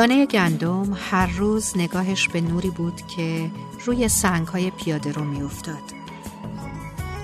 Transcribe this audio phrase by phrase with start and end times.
[0.00, 3.50] دانه گندم هر روز نگاهش به نوری بود که
[3.86, 5.82] روی سنگ های پیاده رو می افتاد.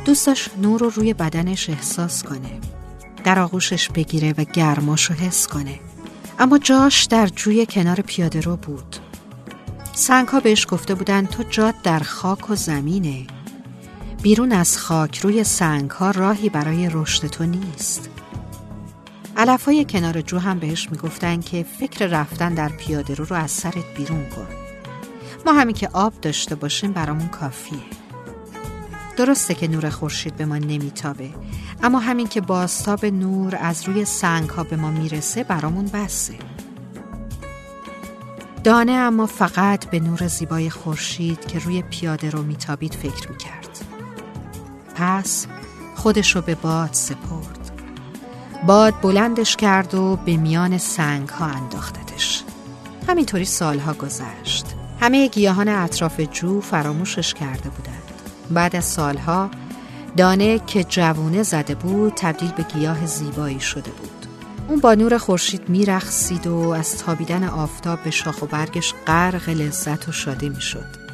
[0.04, 2.60] دوست نور رو روی بدنش احساس کنه.
[3.24, 5.80] در آغوشش بگیره و گرماشو حس کنه.
[6.38, 8.96] اما جاش در جوی کنار پیاده رو بود.
[9.92, 13.26] سنگ ها بهش گفته بودن تو جاد در خاک و زمینه.
[14.22, 18.10] بیرون از خاک روی سنگ ها راهی برای رشد تو نیست.
[19.36, 23.50] علف های کنار جو هم بهش می‌گفتن که فکر رفتن در پیاده رو رو از
[23.50, 24.46] سرت بیرون کن.
[25.46, 27.78] ما همین که آب داشته باشیم برامون کافیه.
[29.16, 31.30] درسته که نور خورشید به ما نمیتابه
[31.82, 36.34] اما همین که باستاب نور از روی سنگ ها به ما می‌رسه برامون بسه.
[38.64, 43.84] دانه اما فقط به نور زیبای خورشید که روی پیاده رو میتابید فکر می‌کرد.
[44.94, 45.46] پس
[45.94, 47.65] خودش رو به باد سپرد.
[48.66, 52.42] باد بلندش کرد و به میان سنگ ها انداختتش.
[53.08, 54.66] همینطوری سالها گذشت.
[55.00, 58.02] همه گیاهان اطراف جو فراموشش کرده بودند.
[58.50, 59.50] بعد از سالها
[60.16, 64.26] دانه که جوونه زده بود تبدیل به گیاه زیبایی شده بود.
[64.68, 70.08] اون با نور خورشید میرخسید و از تابیدن آفتاب به شاخ و برگش غرق لذت
[70.08, 71.06] و شادی می‌شد.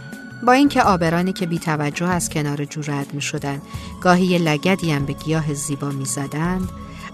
[0.46, 3.62] با اینکه آبرانی که بی توجه از کنار جو رد می شدن
[4.00, 6.68] گاهی لگدی هم به گیاه زیبا می زدند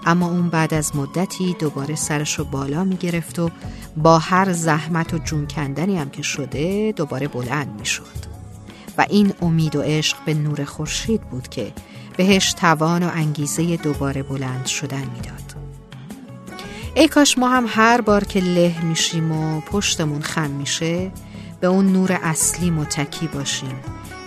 [0.09, 3.51] اما اون بعد از مدتی دوباره سرش رو بالا می گرفت و
[3.97, 8.29] با هر زحمت و جون کندنی هم که شده دوباره بلند می شد
[8.98, 11.73] و این امید و عشق به نور خورشید بود که
[12.17, 15.55] بهش توان و انگیزه دوباره بلند شدن می‌داد.
[16.95, 21.11] ای کاش ما هم هر بار که له میشیم و پشتمون خم میشه
[21.61, 23.75] به اون نور اصلی متکی باشیم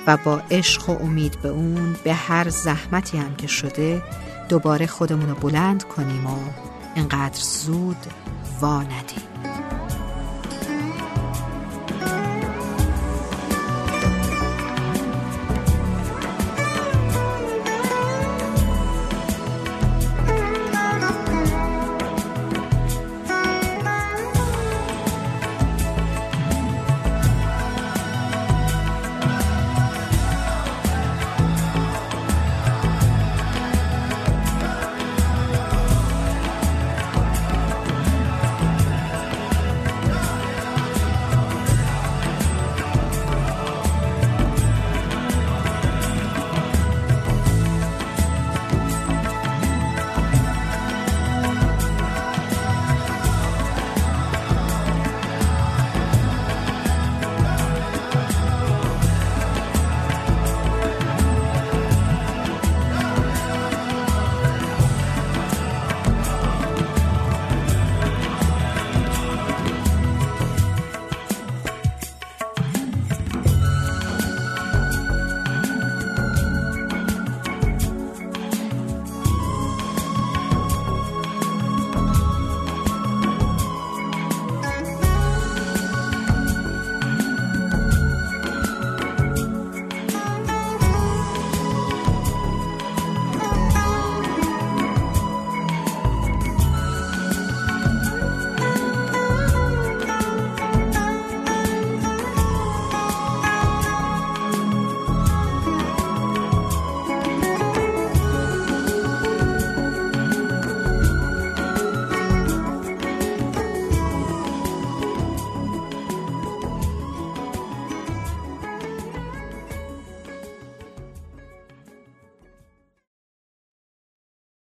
[0.07, 4.01] و با عشق و امید به اون به هر زحمتی هم که شده
[4.51, 6.37] دوباره خودمون رو بلند کنیم و
[6.95, 7.97] اینقدر زود
[8.61, 9.50] وا ندیم.